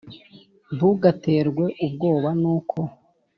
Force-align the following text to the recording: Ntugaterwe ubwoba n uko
Ntugaterwe 0.75 1.65
ubwoba 1.85 2.29
n 2.41 2.43
uko 2.55 2.79